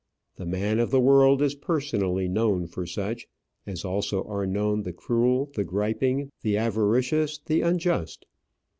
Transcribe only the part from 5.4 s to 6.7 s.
the griping, the